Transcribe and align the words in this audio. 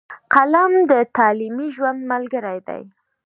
قلم 0.33 0.71
د 0.91 0.93
تعلیمي 1.17 1.67
ژوند 1.75 1.99
ملګری 2.11 2.59
دی. 2.67 2.81